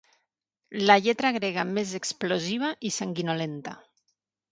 [0.89, 3.75] La lletra grega més explosiva i sanguinolenta.